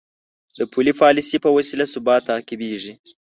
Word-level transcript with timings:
د 0.57 0.59
پولي 0.71 0.93
پالیسۍ 1.01 1.37
په 1.45 1.49
وسیله 1.57 1.85
ثبات 1.93 2.21
تعقیبېږي. 2.29 2.93